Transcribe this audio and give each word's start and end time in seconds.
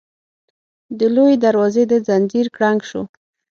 د 0.97 0.99
لويي 1.15 1.35
دروازې 1.45 1.83
د 1.87 1.93
ځنځير 2.07 2.47
کړنګ 2.55 2.79
شو. 2.89 3.01